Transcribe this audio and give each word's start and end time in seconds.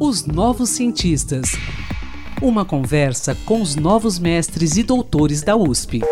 Os 0.00 0.26
Novos 0.26 0.70
Cientistas. 0.70 1.52
Uma 2.42 2.64
conversa 2.64 3.36
com 3.46 3.62
os 3.62 3.76
novos 3.76 4.18
mestres 4.18 4.76
e 4.76 4.82
doutores 4.82 5.40
da 5.42 5.54
USP. 5.54 6.02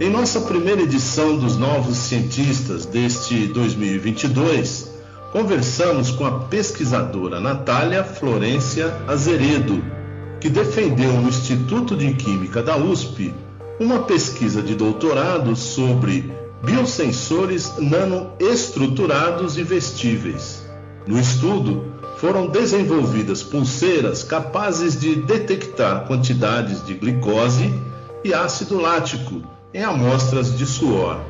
Em 0.00 0.10
nossa 0.10 0.40
primeira 0.40 0.82
edição 0.82 1.38
dos 1.38 1.56
Novos 1.56 1.96
Cientistas 1.96 2.84
deste 2.84 3.46
2022, 3.46 4.90
conversamos 5.32 6.10
com 6.10 6.26
a 6.26 6.40
pesquisadora 6.46 7.38
Natália 7.38 8.02
Florência 8.02 8.92
Azeredo, 9.06 9.93
que 10.44 10.50
defendeu 10.50 11.10
no 11.10 11.30
Instituto 11.30 11.96
de 11.96 12.12
Química 12.12 12.62
da 12.62 12.76
USP 12.76 13.32
uma 13.80 14.00
pesquisa 14.00 14.62
de 14.62 14.74
doutorado 14.74 15.56
sobre 15.56 16.30
biosensores 16.62 17.72
nanoestruturados 17.78 19.56
e 19.56 19.62
vestíveis. 19.62 20.62
No 21.06 21.18
estudo, 21.18 21.94
foram 22.18 22.46
desenvolvidas 22.46 23.42
pulseiras 23.42 24.22
capazes 24.22 25.00
de 25.00 25.16
detectar 25.16 26.06
quantidades 26.06 26.84
de 26.84 26.92
glicose 26.92 27.72
e 28.22 28.34
ácido 28.34 28.78
lático 28.78 29.40
em 29.72 29.82
amostras 29.82 30.58
de 30.58 30.66
suor. 30.66 31.20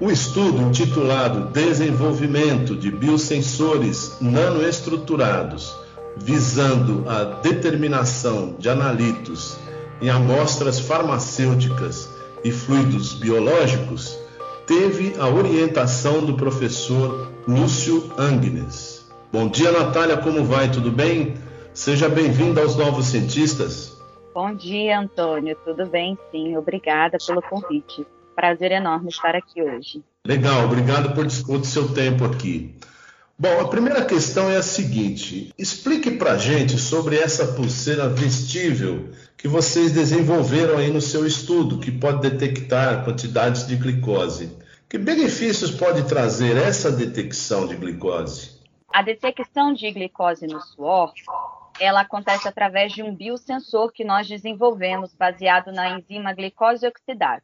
O 0.00 0.12
estudo, 0.12 0.62
intitulado 0.62 1.50
Desenvolvimento 1.52 2.76
de 2.76 2.92
Biosensores 2.92 4.12
Nanoestruturados, 4.20 5.74
visando 6.16 7.08
a 7.08 7.24
determinação 7.40 8.56
de 8.58 8.68
analitos 8.68 9.56
em 10.00 10.08
amostras 10.08 10.78
farmacêuticas 10.78 12.08
e 12.42 12.50
fluidos 12.50 13.14
biológicos, 13.14 14.18
teve 14.66 15.14
a 15.18 15.28
orientação 15.28 16.24
do 16.24 16.34
professor 16.34 17.30
Lúcio 17.46 18.12
Agnes. 18.16 19.10
Bom 19.32 19.48
dia, 19.48 19.72
Natália, 19.72 20.16
como 20.16 20.44
vai? 20.44 20.70
Tudo 20.70 20.90
bem? 20.90 21.34
Seja 21.72 22.08
bem-vinda 22.08 22.60
aos 22.60 22.76
Novos 22.76 23.06
Cientistas. 23.06 23.94
Bom 24.34 24.54
dia, 24.54 24.98
Antônio. 24.98 25.56
Tudo 25.64 25.86
bem? 25.86 26.18
Sim, 26.30 26.56
obrigada 26.56 27.18
pelo 27.24 27.42
convite. 27.42 28.06
Prazer 28.34 28.72
enorme 28.72 29.08
estar 29.08 29.34
aqui 29.34 29.62
hoje. 29.62 30.02
Legal, 30.26 30.64
obrigado 30.64 31.14
por 31.14 31.26
dispor 31.26 31.58
do 31.58 31.66
seu 31.66 31.92
tempo 31.92 32.24
aqui. 32.24 32.74
Bom, 33.36 33.60
a 33.60 33.68
primeira 33.68 34.04
questão 34.04 34.48
é 34.48 34.56
a 34.56 34.62
seguinte: 34.62 35.52
explique 35.58 36.12
para 36.12 36.38
gente 36.38 36.78
sobre 36.78 37.16
essa 37.16 37.52
pulseira 37.54 38.08
vestível 38.08 39.10
que 39.36 39.48
vocês 39.48 39.90
desenvolveram 39.90 40.78
aí 40.78 40.88
no 40.90 41.00
seu 41.00 41.26
estudo, 41.26 41.80
que 41.80 41.90
pode 41.90 42.20
detectar 42.20 43.04
quantidades 43.04 43.66
de 43.66 43.74
glicose. 43.74 44.56
Que 44.88 44.96
benefícios 44.96 45.72
pode 45.72 46.08
trazer 46.08 46.56
essa 46.56 46.92
detecção 46.92 47.66
de 47.66 47.74
glicose? 47.74 48.60
A 48.88 49.02
detecção 49.02 49.74
de 49.74 49.90
glicose 49.90 50.46
no 50.46 50.60
suor, 50.60 51.12
ela 51.80 52.02
acontece 52.02 52.46
através 52.46 52.92
de 52.92 53.02
um 53.02 53.12
biosensor 53.12 53.90
que 53.90 54.04
nós 54.04 54.28
desenvolvemos 54.28 55.12
baseado 55.12 55.72
na 55.72 55.98
enzima 55.98 56.32
glicose 56.32 56.86
oxidase 56.86 57.42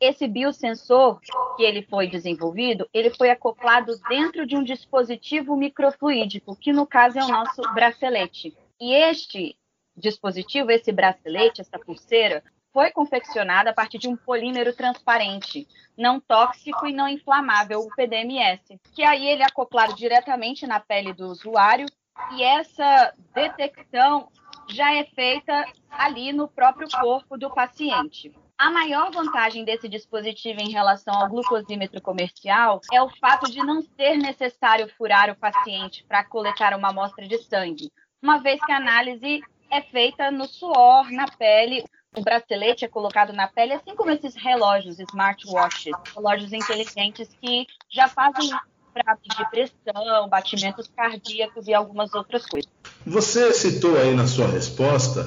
esse 0.00 0.28
biosensor 0.28 1.20
que 1.56 1.62
ele 1.62 1.82
foi 1.82 2.06
desenvolvido, 2.06 2.88
ele 2.92 3.10
foi 3.10 3.30
acoplado 3.30 3.98
dentro 4.08 4.46
de 4.46 4.56
um 4.56 4.62
dispositivo 4.62 5.56
microfluídico, 5.56 6.56
que 6.56 6.72
no 6.72 6.86
caso 6.86 7.18
é 7.18 7.24
o 7.24 7.28
nosso 7.28 7.62
bracelete. 7.74 8.56
E 8.80 8.94
este 8.94 9.56
dispositivo, 9.96 10.70
esse 10.70 10.92
bracelete, 10.92 11.60
essa 11.60 11.78
pulseira, 11.78 12.42
foi 12.72 12.92
confeccionada 12.92 13.70
a 13.70 13.74
partir 13.74 13.98
de 13.98 14.08
um 14.08 14.16
polímero 14.16 14.72
transparente, 14.72 15.66
não 15.96 16.20
tóxico 16.20 16.86
e 16.86 16.92
não 16.92 17.08
inflamável, 17.08 17.80
o 17.80 17.94
PDMS, 17.96 18.78
que 18.94 19.02
aí 19.02 19.26
ele 19.26 19.42
é 19.42 19.46
acoplado 19.46 19.94
diretamente 19.94 20.66
na 20.66 20.78
pele 20.78 21.12
do 21.12 21.26
usuário 21.26 21.86
e 22.32 22.42
essa 22.42 23.12
detecção 23.34 24.28
já 24.68 24.94
é 24.94 25.04
feita 25.04 25.64
ali 25.90 26.32
no 26.32 26.46
próprio 26.46 26.88
corpo 26.88 27.36
do 27.36 27.50
paciente. 27.50 28.32
A 28.58 28.72
maior 28.72 29.12
vantagem 29.12 29.64
desse 29.64 29.88
dispositivo 29.88 30.60
em 30.60 30.72
relação 30.72 31.14
ao 31.14 31.28
glucosímetro 31.28 32.02
comercial 32.02 32.80
é 32.92 33.00
o 33.00 33.08
fato 33.08 33.48
de 33.48 33.58
não 33.58 33.80
ser 33.80 34.16
necessário 34.16 34.90
furar 34.98 35.30
o 35.30 35.36
paciente 35.36 36.04
para 36.08 36.24
coletar 36.24 36.76
uma 36.76 36.88
amostra 36.88 37.28
de 37.28 37.38
sangue, 37.38 37.92
uma 38.20 38.38
vez 38.38 38.60
que 38.60 38.72
a 38.72 38.78
análise 38.78 39.40
é 39.70 39.80
feita 39.80 40.32
no 40.32 40.44
suor, 40.44 41.08
na 41.12 41.26
pele. 41.28 41.84
O 42.16 42.20
bracelete 42.20 42.84
é 42.84 42.88
colocado 42.88 43.32
na 43.32 43.46
pele, 43.46 43.74
assim 43.74 43.94
como 43.94 44.10
esses 44.10 44.34
relógios, 44.34 44.98
smartwatches, 44.98 45.94
relógios 46.12 46.52
inteligentes 46.52 47.28
que 47.40 47.64
já 47.88 48.08
fazem 48.08 48.50
para 48.92 49.16
medir 49.22 49.50
pressão, 49.50 50.28
batimentos 50.28 50.88
cardíacos 50.88 51.68
e 51.68 51.74
algumas 51.74 52.12
outras 52.12 52.44
coisas. 52.44 52.72
Você 53.06 53.52
citou 53.52 53.96
aí 53.96 54.16
na 54.16 54.26
sua 54.26 54.48
resposta 54.48 55.22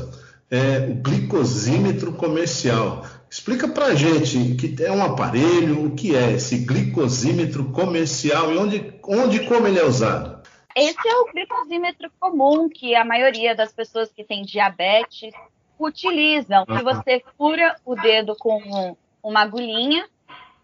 é, 0.51 0.79
o 0.89 0.95
glicosímetro 0.95 2.11
comercial. 2.11 3.05
Explica 3.29 3.69
para 3.69 3.85
a 3.85 3.95
gente 3.95 4.55
que 4.55 4.83
é 4.83 4.91
um 4.91 5.01
aparelho, 5.01 5.85
o 5.85 5.95
que 5.95 6.13
é 6.15 6.31
esse 6.33 6.65
glicosímetro 6.65 7.71
comercial 7.71 8.51
e 8.51 8.57
onde, 8.57 8.93
onde 9.07 9.37
e 9.37 9.47
como 9.47 9.65
ele 9.65 9.79
é 9.79 9.85
usado. 9.85 10.41
Esse 10.75 11.07
é 11.07 11.15
o 11.15 11.31
glicosímetro 11.31 12.11
comum 12.19 12.67
que 12.67 12.93
a 12.93 13.05
maioria 13.05 13.55
das 13.55 13.71
pessoas 13.71 14.11
que 14.11 14.23
têm 14.23 14.43
diabetes 14.43 15.33
utilizam. 15.79 16.65
Que 16.65 16.83
você 16.83 17.23
fura 17.37 17.75
o 17.85 17.95
dedo 17.95 18.35
com 18.35 18.95
uma 19.23 19.41
agulhinha 19.41 20.05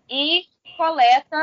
e 0.10 0.44
coleta 0.78 1.38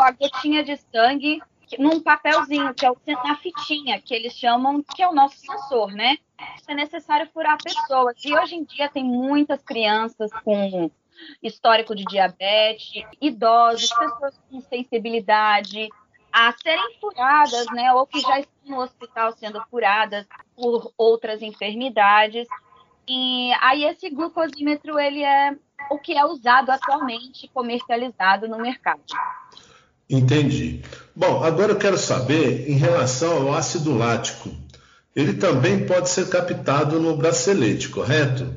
a 0.00 0.10
gotinha 0.12 0.62
de 0.62 0.76
sangue 0.92 1.40
num 1.78 2.00
papelzinho, 2.00 2.72
que 2.74 2.86
é 2.86 2.92
na 3.24 3.36
fitinha, 3.36 4.00
que 4.00 4.14
eles 4.14 4.32
chamam, 4.32 4.82
que 4.82 5.02
é 5.02 5.08
o 5.08 5.14
nosso 5.14 5.36
sensor, 5.38 5.92
né? 5.92 6.18
é 6.66 6.74
necessário 6.74 7.28
furar 7.32 7.58
pessoas. 7.62 8.16
E 8.24 8.36
hoje 8.36 8.54
em 8.54 8.64
dia 8.64 8.88
tem 8.88 9.04
muitas 9.04 9.62
crianças 9.62 10.30
com 10.44 10.90
histórico 11.42 11.94
de 11.94 12.04
diabetes, 12.04 13.04
idosos, 13.20 13.90
pessoas 13.90 14.40
com 14.50 14.60
sensibilidade 14.60 15.88
a 16.32 16.52
serem 16.62 16.98
furadas, 17.00 17.66
né? 17.72 17.92
Ou 17.92 18.06
que 18.06 18.20
já 18.20 18.38
estão 18.38 18.76
no 18.76 18.80
hospital 18.82 19.32
sendo 19.32 19.60
furadas 19.70 20.26
por 20.54 20.92
outras 20.96 21.42
enfermidades. 21.42 22.46
E 23.08 23.50
aí 23.60 23.84
esse 23.84 24.10
glucosímetro 24.10 24.98
ele 24.98 25.24
é 25.24 25.56
o 25.90 25.98
que 25.98 26.16
é 26.16 26.24
usado 26.24 26.70
atualmente, 26.70 27.48
comercializado 27.48 28.46
no 28.46 28.58
mercado. 28.58 29.02
Entendi. 30.08 30.82
Bom, 31.14 31.42
agora 31.42 31.72
eu 31.72 31.76
quero 31.76 31.98
saber 31.98 32.70
em 32.70 32.76
relação 32.76 33.48
ao 33.48 33.54
ácido 33.54 33.96
lático. 33.96 34.50
Ele 35.14 35.34
também 35.34 35.84
pode 35.84 36.08
ser 36.08 36.28
captado 36.28 36.98
no 36.98 37.16
bracelete, 37.16 37.88
correto? 37.88 38.48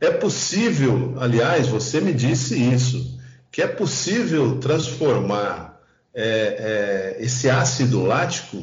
É 0.00 0.10
possível, 0.10 1.16
aliás, 1.20 1.68
você 1.68 2.00
me 2.00 2.12
disse 2.12 2.56
isso, 2.56 3.18
que 3.52 3.62
é 3.62 3.66
possível 3.66 4.58
transformar 4.58 5.80
é, 6.14 7.16
é, 7.18 7.24
esse 7.24 7.48
ácido 7.48 8.04
lático 8.04 8.56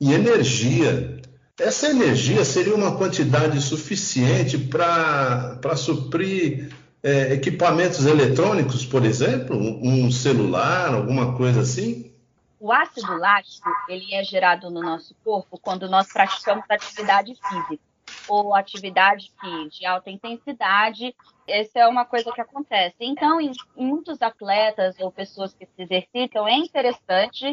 em 0.00 0.12
energia. 0.12 1.20
Essa 1.58 1.88
energia 1.88 2.44
seria 2.44 2.74
uma 2.74 2.96
quantidade 2.96 3.60
suficiente 3.60 4.56
para 4.56 5.76
suprir 5.76 6.70
é, 7.02 7.32
equipamentos 7.32 8.06
eletrônicos, 8.06 8.86
por 8.86 9.04
exemplo, 9.04 9.56
um 9.56 10.10
celular, 10.10 10.94
alguma 10.94 11.36
coisa 11.36 11.60
assim? 11.60 12.12
O 12.60 12.72
ácido 12.72 13.16
lático 13.16 13.68
ele 13.88 14.14
é 14.14 14.22
gerado 14.22 14.70
no 14.70 14.80
nosso 14.80 15.16
corpo 15.24 15.58
quando 15.58 15.88
nós 15.88 16.12
praticamos 16.12 16.64
atividade 16.68 17.34
física 17.34 17.82
ou 18.28 18.54
atividade 18.54 19.32
de 19.70 19.84
alta 19.84 20.10
intensidade. 20.10 21.14
Essa 21.48 21.80
é 21.80 21.88
uma 21.88 22.04
coisa 22.04 22.30
que 22.30 22.40
acontece. 22.40 22.94
Então, 23.00 23.40
em, 23.40 23.50
em 23.76 23.84
muitos 23.84 24.22
atletas 24.22 24.94
ou 25.00 25.10
pessoas 25.10 25.52
que 25.52 25.66
se 25.66 25.82
exercitam, 25.82 26.46
é 26.46 26.54
interessante 26.54 27.52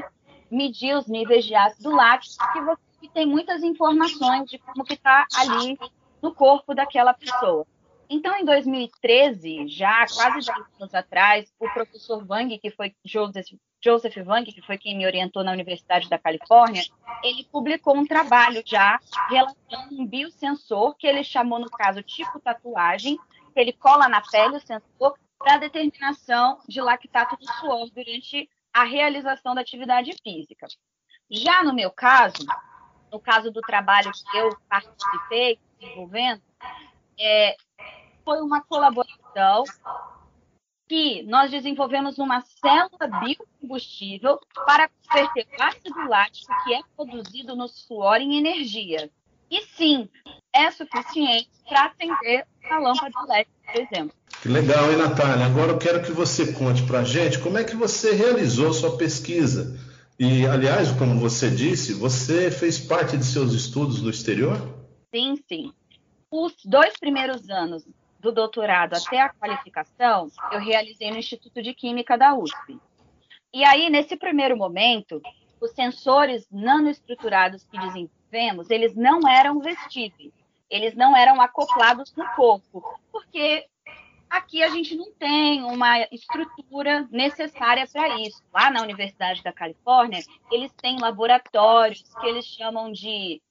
medir 0.51 0.95
os 0.95 1.07
níveis 1.07 1.43
de 1.43 1.55
ácido 1.55 1.89
lático, 1.89 2.35
porque 2.37 2.61
você 2.61 3.11
tem 3.11 3.25
muitas 3.25 3.63
informações 3.63 4.49
de 4.49 4.59
como 4.59 4.83
que 4.83 4.93
está 4.93 5.25
ali 5.35 5.79
no 6.21 6.33
corpo 6.33 6.75
daquela 6.75 7.13
pessoa. 7.13 7.65
Então, 8.09 8.35
em 8.37 8.43
2013, 8.43 9.67
já 9.67 10.05
quase 10.07 10.47
10 10.47 10.49
anos 10.79 10.95
atrás, 10.95 11.53
o 11.59 11.69
professor 11.69 12.25
Wang, 12.27 12.57
que 12.57 12.71
foi 12.71 12.95
Joseph, 13.05 13.45
Joseph 13.79 14.17
Wang, 14.25 14.51
que 14.51 14.63
foi 14.63 14.79
quem 14.79 14.97
me 14.97 15.05
orientou 15.05 15.43
na 15.43 15.51
Universidade 15.51 16.09
da 16.09 16.17
Califórnia, 16.17 16.83
ele 17.23 17.43
publicou 17.51 17.95
um 17.95 18.05
trabalho 18.05 18.63
já 18.65 18.99
relatando 19.29 20.01
um 20.01 20.07
biosensor 20.07 20.95
que 20.95 21.05
ele 21.05 21.23
chamou, 21.23 21.59
no 21.59 21.69
caso, 21.69 22.01
tipo 22.01 22.39
tatuagem, 22.39 23.17
que 23.53 23.59
ele 23.59 23.73
cola 23.73 24.09
na 24.09 24.21
pele 24.21 24.57
o 24.57 24.59
sensor 24.59 25.15
para 25.37 25.57
determinação 25.57 26.59
de 26.67 26.81
lactato 26.81 27.37
do 27.37 27.45
suor 27.45 27.89
durante 27.91 28.49
a 28.73 28.83
realização 28.85 29.53
da 29.53 29.61
atividade 29.61 30.13
física. 30.23 30.67
Já 31.29 31.63
no 31.63 31.73
meu 31.73 31.91
caso, 31.91 32.43
no 33.11 33.19
caso 33.19 33.51
do 33.51 33.61
trabalho 33.61 34.11
que 34.11 34.37
eu 34.37 34.49
participei, 34.67 35.59
desenvolvendo, 35.79 36.41
é, 37.19 37.55
foi 38.29 38.41
uma 38.41 38.61
colaboração 38.61 39.63
que 40.87 41.23
nós 41.23 41.49
desenvolvemos 41.49 42.19
uma 42.19 42.41
célula 42.41 43.19
biocombustível 43.19 44.39
para 44.67 44.87
converter 44.87 45.47
o 45.57 45.63
ácido 45.63 46.07
lático 46.07 46.53
que 46.63 46.75
é 46.75 46.79
produzido 46.95 47.55
no 47.55 47.67
suor 47.67 48.21
em 48.21 48.37
energia. 48.37 49.09
E 49.49 49.61
sim, 49.75 50.07
é 50.53 50.69
suficiente 50.69 51.49
para 51.67 51.85
acender 51.87 52.45
a 52.69 52.77
lâmpada 52.77 53.13
elétrica, 53.25 53.51
por 53.65 53.81
exemplo. 53.81 54.15
Que 54.43 54.47
legal, 54.47 54.91
hein, 54.91 54.97
Natália? 54.97 55.47
Agora 55.47 55.71
eu 55.71 55.79
quero 55.79 56.03
que 56.03 56.11
você 56.11 56.53
conte 56.53 56.83
para 56.83 56.99
a 56.99 57.03
gente 57.03 57.39
como 57.39 57.57
é 57.57 57.63
que 57.63 57.75
você 57.75 58.13
realizou 58.13 58.71
sua 58.73 58.95
pesquisa. 58.95 59.75
E, 60.19 60.45
aliás, 60.45 60.91
como 60.91 61.19
você 61.19 61.49
disse, 61.49 61.93
você 61.93 62.51
fez 62.51 62.77
parte 62.77 63.17
de 63.17 63.25
seus 63.25 63.53
estudos 63.53 64.03
no 64.03 64.09
exterior? 64.11 64.55
Sim, 65.11 65.35
sim. 65.47 65.73
Os 66.29 66.53
dois 66.63 66.93
primeiros 66.99 67.49
anos 67.49 67.83
do 68.19 68.31
doutorado 68.31 68.95
até 68.95 69.21
a 69.21 69.29
qualificação, 69.29 70.29
eu 70.51 70.59
realizei 70.59 71.09
no 71.09 71.17
Instituto 71.17 71.61
de 71.61 71.73
Química 71.73 72.17
da 72.17 72.35
USP. 72.35 72.79
E 73.53 73.63
aí, 73.63 73.89
nesse 73.89 74.15
primeiro 74.15 74.55
momento, 74.57 75.21
os 75.59 75.71
sensores 75.71 76.47
nanoestruturados 76.51 77.63
que 77.63 77.79
desenvolvemos, 77.79 78.69
eles 78.69 78.95
não 78.95 79.27
eram 79.27 79.59
vestíveis, 79.59 80.31
eles 80.69 80.95
não 80.95 81.15
eram 81.15 81.41
acoplados 81.41 82.13
no 82.15 82.25
corpo, 82.35 82.99
porque 83.11 83.65
aqui 84.29 84.61
a 84.61 84.69
gente 84.69 84.95
não 84.95 85.11
tem 85.13 85.63
uma 85.63 86.01
estrutura 86.11 87.07
necessária 87.09 87.87
para 87.91 88.19
isso. 88.19 88.43
Lá 88.53 88.69
na 88.69 88.83
Universidade 88.83 89.41
da 89.41 89.51
Califórnia, 89.51 90.21
eles 90.51 90.71
têm 90.73 90.99
laboratórios 90.99 92.03
que 92.19 92.27
eles 92.27 92.45
chamam 92.45 92.91
de 92.91 93.41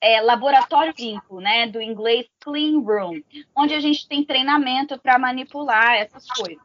é, 0.00 0.20
laboratório 0.20 0.94
limpo, 0.98 1.40
né, 1.40 1.66
do 1.66 1.80
inglês 1.80 2.26
clean 2.40 2.80
room, 2.80 3.20
onde 3.54 3.74
a 3.74 3.80
gente 3.80 4.08
tem 4.08 4.24
treinamento 4.24 4.98
para 4.98 5.18
manipular 5.18 5.94
essas 5.96 6.26
coisas 6.26 6.58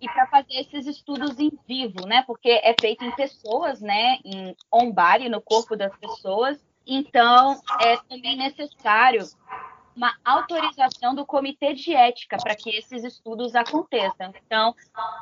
e 0.00 0.06
para 0.06 0.26
fazer 0.26 0.60
esses 0.60 0.86
estudos 0.86 1.38
em 1.38 1.50
vivo, 1.66 2.06
né, 2.06 2.22
porque 2.26 2.50
é 2.50 2.74
feito 2.78 3.04
em 3.04 3.14
pessoas, 3.16 3.80
né, 3.80 4.18
em 4.24 4.54
on 4.70 4.92
body, 4.92 5.28
no 5.28 5.40
corpo 5.40 5.74
das 5.74 5.96
pessoas. 5.96 6.62
Então, 6.86 7.60
é 7.80 7.96
também 8.08 8.36
necessário 8.36 9.24
uma 9.94 10.14
autorização 10.24 11.14
do 11.14 11.24
comitê 11.24 11.74
de 11.74 11.94
ética 11.94 12.36
para 12.36 12.56
que 12.56 12.70
esses 12.70 13.04
estudos 13.04 13.54
aconteçam. 13.54 14.32
Então, 14.44 14.74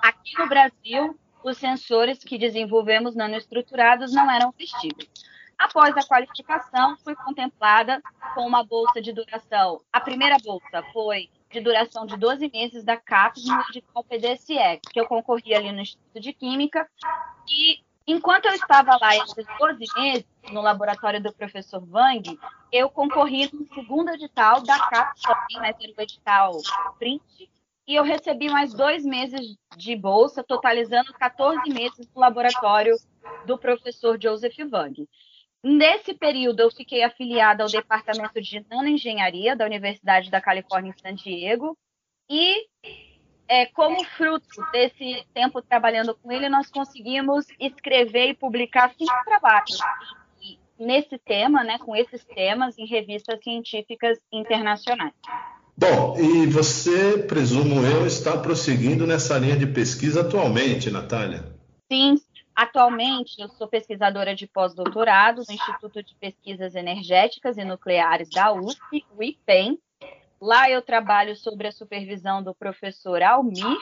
aqui 0.03 0.39
no 0.39 0.49
Brasil, 0.49 1.19
os 1.43 1.59
sensores 1.59 2.23
que 2.23 2.39
desenvolvemos 2.39 3.15
nanoestruturados 3.15 4.13
não 4.13 4.31
eram 4.31 4.53
vestíveis. 4.57 5.11
Após 5.61 5.95
a 5.95 6.03
qualificação, 6.03 6.97
fui 7.05 7.15
contemplada 7.15 8.03
com 8.35 8.47
uma 8.47 8.65
bolsa 8.65 8.99
de 8.99 9.13
duração. 9.13 9.79
A 9.93 10.01
primeira 10.01 10.39
bolsa 10.43 10.83
foi 10.91 11.29
de 11.51 11.61
duração 11.61 12.07
de 12.07 12.17
12 12.17 12.51
meses 12.51 12.83
da 12.83 12.97
CAPES 12.97 13.45
no 13.95 14.03
PDSE, 14.03 14.81
que 14.91 14.99
eu 14.99 15.07
concorri 15.07 15.55
ali 15.55 15.71
no 15.71 15.83
Instituto 15.83 16.19
de 16.19 16.33
Química. 16.33 16.89
E 17.47 17.79
enquanto 18.07 18.47
eu 18.47 18.55
estava 18.55 18.97
lá 18.99 19.15
esses 19.19 19.47
12 19.59 19.85
meses, 19.97 20.25
no 20.51 20.63
laboratório 20.63 21.23
do 21.23 21.31
professor 21.31 21.87
Wang, 21.91 22.39
eu 22.73 22.89
concorri 22.89 23.51
no 23.53 23.67
segundo 23.75 24.09
edital 24.13 24.63
da 24.63 24.79
CAPES 24.79 25.23
também, 25.23 25.59
mas 25.59 25.77
era 25.79 25.93
o 25.93 26.01
edital 26.01 26.53
print, 26.99 27.51
e 27.87 27.97
eu 27.97 28.03
recebi 28.03 28.49
mais 28.49 28.73
dois 28.73 29.05
meses 29.05 29.59
de 29.77 29.95
bolsa, 29.95 30.43
totalizando 30.43 31.13
14 31.13 31.69
meses 31.69 32.09
no 32.15 32.21
laboratório 32.21 32.97
do 33.45 33.59
professor 33.59 34.19
Joseph 34.19 34.57
Wang. 34.73 35.07
Nesse 35.63 36.15
período, 36.15 36.61
eu 36.61 36.71
fiquei 36.71 37.03
afiliada 37.03 37.63
ao 37.63 37.69
Departamento 37.69 38.41
de 38.41 38.65
Nanoengenharia 38.71 39.55
da 39.55 39.67
Universidade 39.67 40.31
da 40.31 40.41
Califórnia 40.41 40.95
em 40.97 41.01
San 41.01 41.15
Diego. 41.15 41.77
E, 42.31 42.67
é, 43.47 43.67
como 43.67 44.03
fruto 44.05 44.47
desse 44.73 45.27
tempo 45.35 45.61
trabalhando 45.61 46.15
com 46.15 46.33
ele, 46.33 46.49
nós 46.49 46.71
conseguimos 46.71 47.47
escrever 47.59 48.31
e 48.31 48.35
publicar 48.35 48.95
cinco 48.97 49.25
trabalhos 49.25 49.79
nesse 50.79 51.19
tema, 51.19 51.63
né, 51.63 51.79
com 51.79 51.95
esses 51.95 52.25
temas, 52.25 52.79
em 52.79 52.87
revistas 52.87 53.39
científicas 53.45 54.19
internacionais. 54.33 55.13
Bom, 55.77 56.15
e 56.19 56.47
você, 56.47 57.19
presumo 57.19 57.85
eu, 57.85 58.07
está 58.07 58.37
prosseguindo 58.37 59.07
nessa 59.07 59.39
linha 59.39 59.57
de 59.57 59.67
pesquisa 59.67 60.23
atualmente, 60.23 60.91
Natália? 60.91 61.45
Sim, 61.91 62.20
Atualmente, 62.61 63.41
eu 63.41 63.49
sou 63.49 63.67
pesquisadora 63.67 64.35
de 64.35 64.47
pós-doutorado 64.47 65.43
no 65.49 65.55
Instituto 65.55 66.03
de 66.03 66.15
Pesquisas 66.17 66.75
Energéticas 66.75 67.57
e 67.57 67.65
Nucleares 67.65 68.29
da 68.29 68.53
USP, 68.53 69.03
o 69.17 69.23
IPEM. 69.23 69.81
Lá 70.39 70.69
eu 70.69 70.83
trabalho 70.83 71.35
sobre 71.35 71.69
a 71.69 71.73
supervisão 71.73 72.43
do 72.43 72.55
professor 72.55 73.23
Almir. 73.23 73.79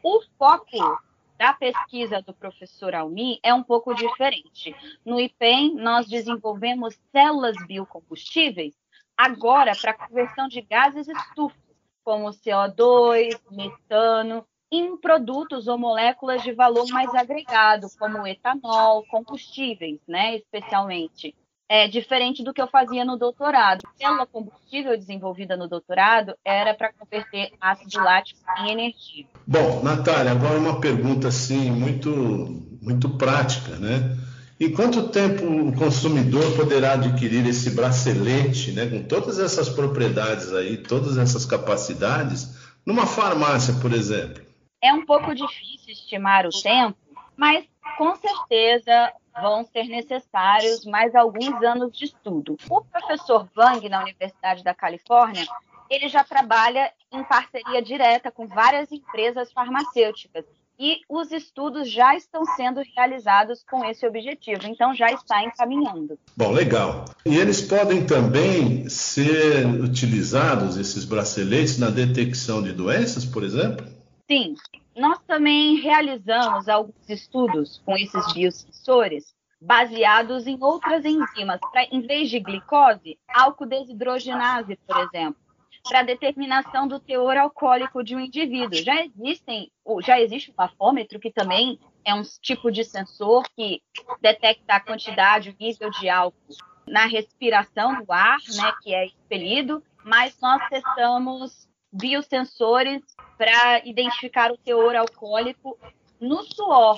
O 0.00 0.20
foco 0.38 1.02
da 1.36 1.52
pesquisa 1.52 2.22
do 2.22 2.32
professor 2.32 2.94
Almir 2.94 3.40
é 3.42 3.52
um 3.52 3.64
pouco 3.64 3.92
diferente. 3.92 4.72
No 5.04 5.18
IPEM, 5.18 5.74
nós 5.74 6.06
desenvolvemos 6.06 6.96
células 7.10 7.56
biocombustíveis 7.66 8.76
agora 9.16 9.72
para 9.74 9.92
conversão 9.92 10.46
de 10.46 10.60
gases 10.62 11.08
estufos, 11.08 11.58
como 12.04 12.28
CO2, 12.28 13.40
metano 13.50 14.46
em 14.70 14.96
produtos 14.96 15.66
ou 15.66 15.78
moléculas 15.78 16.42
de 16.42 16.52
valor 16.52 16.86
mais 16.88 17.14
agregado, 17.14 17.86
como 17.98 18.26
etanol, 18.26 19.04
combustíveis, 19.10 19.98
né, 20.06 20.36
especialmente. 20.36 21.34
É 21.70 21.86
diferente 21.86 22.42
do 22.42 22.54
que 22.54 22.62
eu 22.62 22.66
fazia 22.66 23.04
no 23.04 23.18
doutorado. 23.18 23.82
A 23.86 23.98
célula 23.98 24.26
combustível 24.26 24.96
desenvolvida 24.96 25.54
no 25.54 25.68
doutorado 25.68 26.34
era 26.42 26.72
para 26.72 26.92
converter 26.94 27.52
ácido 27.60 28.02
lático 28.02 28.40
em 28.60 28.70
energia. 28.70 29.26
Bom, 29.46 29.82
Natália, 29.82 30.32
agora 30.32 30.58
uma 30.58 30.80
pergunta 30.80 31.28
assim 31.28 31.70
muito 31.70 32.08
muito 32.80 33.10
prática, 33.18 33.76
né? 33.76 34.16
Em 34.58 34.72
quanto 34.72 35.08
tempo 35.08 35.44
o 35.44 35.74
consumidor 35.74 36.56
poderá 36.56 36.94
adquirir 36.94 37.46
esse 37.46 37.70
bracelete, 37.70 38.72
né, 38.72 38.86
com 38.86 39.02
todas 39.02 39.38
essas 39.38 39.68
propriedades 39.68 40.52
aí, 40.52 40.78
todas 40.78 41.16
essas 41.16 41.44
capacidades, 41.44 42.56
numa 42.84 43.06
farmácia, 43.06 43.74
por 43.74 43.92
exemplo? 43.92 44.47
É 44.80 44.92
um 44.92 45.04
pouco 45.04 45.34
difícil 45.34 45.92
estimar 45.92 46.46
o 46.46 46.50
tempo, 46.50 46.96
mas 47.36 47.64
com 47.96 48.14
certeza 48.16 49.12
vão 49.40 49.64
ser 49.64 49.84
necessários 49.84 50.84
mais 50.84 51.14
alguns 51.14 51.62
anos 51.62 51.96
de 51.96 52.06
estudo. 52.06 52.56
O 52.68 52.82
professor 52.82 53.48
Wang, 53.56 53.88
na 53.88 54.02
Universidade 54.02 54.62
da 54.62 54.74
Califórnia, 54.74 55.46
ele 55.88 56.08
já 56.08 56.22
trabalha 56.22 56.92
em 57.12 57.24
parceria 57.24 57.80
direta 57.80 58.30
com 58.30 58.46
várias 58.46 58.90
empresas 58.92 59.52
farmacêuticas 59.52 60.44
e 60.78 61.00
os 61.08 61.32
estudos 61.32 61.90
já 61.90 62.14
estão 62.14 62.44
sendo 62.54 62.80
realizados 62.94 63.64
com 63.68 63.84
esse 63.84 64.06
objetivo, 64.06 64.66
então 64.66 64.94
já 64.94 65.10
está 65.10 65.42
encaminhando. 65.42 66.16
Bom, 66.36 66.52
legal. 66.52 67.04
E 67.26 67.36
eles 67.36 67.60
podem 67.60 68.06
também 68.06 68.88
ser 68.88 69.66
utilizados, 69.66 70.76
esses 70.76 71.04
braceletes, 71.04 71.78
na 71.78 71.90
detecção 71.90 72.62
de 72.62 72.72
doenças, 72.72 73.24
por 73.24 73.42
exemplo? 73.42 73.97
Sim, 74.30 74.54
nós 74.94 75.18
também 75.26 75.76
realizamos 75.76 76.68
alguns 76.68 77.08
estudos 77.08 77.80
com 77.84 77.96
esses 77.96 78.32
biosensores 78.34 79.34
baseados 79.58 80.46
em 80.46 80.62
outras 80.62 81.04
enzimas, 81.04 81.58
para 81.72 81.84
em 81.84 82.02
vez 82.02 82.28
de 82.28 82.38
glicose, 82.38 83.18
álcool 83.26 83.66
desidrogenase, 83.66 84.78
por 84.86 84.98
exemplo, 84.98 85.40
para 85.88 86.02
determinação 86.02 86.86
do 86.86 87.00
teor 87.00 87.38
alcoólico 87.38 88.04
de 88.04 88.14
um 88.14 88.20
indivíduo. 88.20 88.74
Já 88.74 89.02
existem, 89.02 89.72
já 90.02 90.20
existe 90.20 90.50
o 90.50 90.54
bafômetro 90.54 91.18
que 91.18 91.32
também 91.32 91.80
é 92.04 92.14
um 92.14 92.22
tipo 92.42 92.70
de 92.70 92.84
sensor 92.84 93.44
que 93.56 93.82
detecta 94.20 94.74
a 94.74 94.80
quantidade, 94.80 95.50
o 95.50 95.56
nível 95.58 95.90
de 95.90 96.08
álcool 96.08 96.54
na 96.86 97.06
respiração 97.06 98.02
do 98.02 98.12
ar, 98.12 98.38
né, 98.56 98.72
que 98.82 98.94
é 98.94 99.06
expelido, 99.06 99.82
mas 100.04 100.38
nós 100.40 100.62
testamos 100.68 101.68
biosensores 101.98 103.02
para 103.36 103.86
identificar 103.86 104.50
o 104.50 104.56
teor 104.56 104.96
alcoólico 104.96 105.78
no 106.20 106.42
suor, 106.42 106.96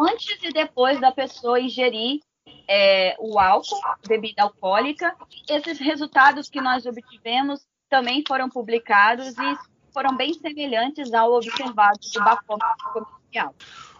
antes 0.00 0.38
e 0.42 0.52
depois 0.52 1.00
da 1.00 1.12
pessoa 1.12 1.60
ingerir 1.60 2.20
é, 2.68 3.14
o 3.18 3.38
álcool, 3.38 3.80
bebida 4.06 4.42
alcoólica. 4.42 5.14
Esses 5.48 5.78
resultados 5.78 6.48
que 6.48 6.60
nós 6.60 6.86
obtivemos 6.86 7.60
também 7.88 8.24
foram 8.26 8.48
publicados 8.48 9.36
e 9.36 9.58
foram 9.92 10.16
bem 10.16 10.32
semelhantes 10.34 11.12
ao 11.12 11.34
observado 11.34 11.98
do 12.12 12.24
bafômetro 12.24 12.92
comercial. 12.92 13.54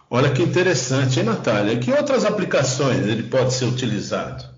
Olha 0.09 0.33
que 0.33 0.43
interessante, 0.43 1.21
hein, 1.21 1.27
Natália? 1.27 1.79
Que 1.79 1.91
outras 1.93 2.25
aplicações 2.25 3.07
ele 3.07 3.23
pode 3.23 3.55
ser 3.55 3.67
utilizado? 3.67 4.52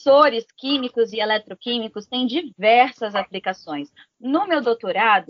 Sensores 0.00 0.46
químicos 0.56 1.12
e 1.12 1.20
eletroquímicos 1.20 2.06
têm 2.06 2.26
diversas 2.26 3.14
aplicações. 3.14 3.92
No 4.18 4.46
meu 4.46 4.62
doutorado, 4.62 5.26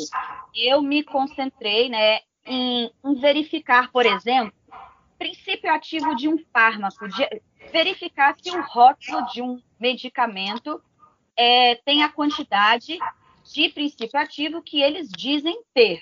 eu 0.55 0.81
me 0.81 1.03
concentrei 1.03 1.89
né, 1.89 2.21
em, 2.47 2.89
em 3.05 3.15
verificar, 3.17 3.91
por 3.91 4.07
exemplo, 4.07 4.53
princípio 5.19 5.73
ativo 5.73 6.15
de 6.15 6.29
um 6.29 6.39
fármaco, 6.53 7.09
de 7.09 7.43
verificar 7.73 8.37
se 8.41 8.49
o 8.50 8.62
rótulo 8.62 9.27
de 9.33 9.43
um 9.43 9.61
medicamento 9.79 10.81
é, 11.37 11.75
tem 11.75 12.05
a 12.05 12.09
quantidade 12.09 12.97
de 13.53 13.69
princípio 13.71 14.21
ativo 14.21 14.62
que 14.62 14.81
eles 14.81 15.09
dizem 15.09 15.61
ter. 15.75 16.00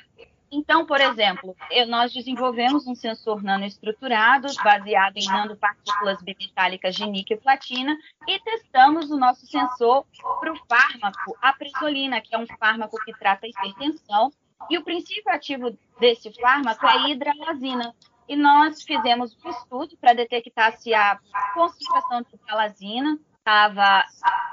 Então, 0.50 0.86
por 0.86 1.00
exemplo, 1.00 1.54
nós 1.88 2.12
desenvolvemos 2.12 2.86
um 2.86 2.94
sensor 2.94 3.42
nanoestruturado 3.42 4.48
baseado 4.64 5.16
em 5.16 5.26
nanopartículas 5.26 6.22
bimetálicas 6.22 6.94
de 6.94 7.06
níquel 7.06 7.36
e 7.36 7.40
platina 7.40 7.96
e 8.26 8.40
testamos 8.40 9.10
o 9.10 9.18
nosso 9.18 9.46
sensor 9.46 10.06
para 10.40 10.52
o 10.52 10.56
fármaco 10.66 11.36
apresolina, 11.42 12.20
que 12.20 12.34
é 12.34 12.38
um 12.38 12.46
fármaco 12.58 12.96
que 13.04 13.12
trata 13.18 13.46
a 13.46 13.48
hipertensão. 13.48 14.32
E 14.70 14.78
o 14.78 14.84
princípio 14.84 15.30
ativo 15.30 15.76
desse 16.00 16.32
fármaco 16.40 16.84
é 16.86 16.90
a 16.90 17.08
hidralazina. 17.08 17.94
E 18.26 18.34
nós 18.34 18.82
fizemos 18.82 19.36
um 19.44 19.50
estudo 19.50 19.96
para 19.98 20.14
detectar 20.14 20.76
se 20.78 20.92
a 20.94 21.18
concentração 21.54 22.22
de 22.22 22.34
hidralazina 22.34 23.18
estava 23.38 24.04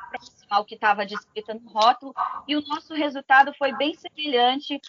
próxima 0.09 0.47
ao 0.49 0.65
que 0.65 0.75
estava 0.75 1.05
descrita 1.05 1.53
no 1.53 1.69
rótulo, 1.69 2.13
e 2.47 2.55
o 2.55 2.61
nosso 2.61 2.93
resultado 2.93 3.53
foi 3.57 3.73
bem 3.73 3.93
semelhante 3.95 4.79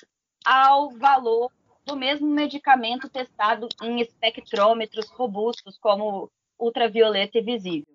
ao 0.46 0.90
valor 0.90 1.50
do 1.84 1.96
mesmo 1.96 2.28
medicamento 2.28 3.08
testado 3.08 3.68
em 3.82 4.00
espectrômetros 4.00 5.10
robustos, 5.10 5.76
como 5.76 6.30
ultravioleta 6.58 7.38
e 7.38 7.42
visível. 7.42 7.86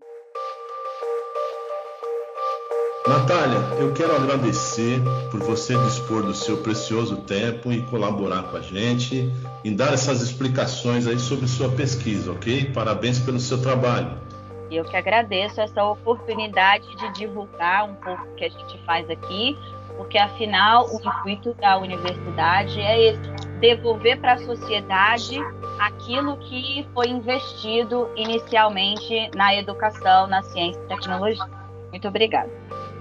Natália, 3.08 3.58
eu 3.80 3.94
quero 3.94 4.16
agradecer 4.16 5.02
por 5.32 5.40
você 5.40 5.76
dispor 5.86 6.22
do 6.22 6.36
seu 6.36 6.62
precioso 6.62 7.18
tempo 7.24 7.72
e 7.72 7.82
colaborar 7.88 8.44
com 8.44 8.58
a 8.58 8.62
gente 8.62 9.28
em 9.66 9.76
dar 9.76 9.94
essas 9.94 10.22
explicações 10.22 11.08
aí 11.08 11.18
sobre 11.18 11.48
sua 11.48 11.70
pesquisa, 11.70 12.32
ok? 12.32 12.72
Parabéns 12.72 13.18
pelo 13.18 13.40
seu 13.40 13.60
trabalho. 13.60 14.22
Eu 14.70 14.86
que 14.86 14.96
agradeço 14.96 15.60
essa 15.60 15.84
oportunidade 15.84 16.88
de 16.96 17.12
divulgar 17.14 17.90
um 17.90 17.96
pouco 17.96 18.24
o 18.24 18.36
que 18.36 18.46
a 18.46 18.50
gente 18.50 18.78
faz 18.86 19.10
aqui, 19.10 19.58
porque 19.98 20.18
afinal 20.18 20.88
o 20.88 21.00
intuito 21.00 21.54
da 21.56 21.78
universidade 21.78 22.80
é 22.80 23.10
esse, 23.10 23.22
devolver 23.60 24.20
para 24.20 24.34
a 24.34 24.38
sociedade 24.38 25.40
aquilo 25.80 26.38
que 26.38 26.88
foi 26.94 27.08
investido 27.08 28.10
inicialmente 28.16 29.30
na 29.36 29.56
educação, 29.56 30.28
na 30.28 30.42
ciência 30.44 30.80
e 30.80 30.88
tecnologia. 30.88 31.46
Muito 31.92 32.08
obrigada. 32.08 32.50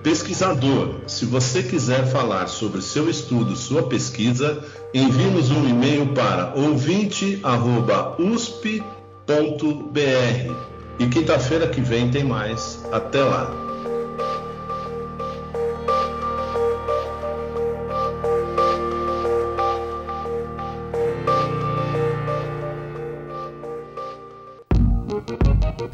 Pesquisador, 0.02 1.00
se 1.06 1.26
você 1.26 1.62
quiser 1.62 2.06
falar 2.06 2.46
sobre 2.46 2.80
seu 2.80 3.10
estudo, 3.10 3.54
sua 3.54 3.82
pesquisa, 3.82 4.64
envie-nos 4.94 5.50
um 5.50 5.68
e-mail 5.68 6.14
para 6.14 6.54
ouvinte.usp.br. 6.54 7.40
E 10.98 11.06
quinta-feira 11.06 11.68
que 11.68 11.82
vem 11.82 12.10
tem 12.10 12.24
mais. 12.24 12.82
Até 12.90 13.22
lá! 13.22 13.69